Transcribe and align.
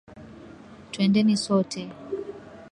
Twendeni 0.91 1.35
sote. 1.45 1.83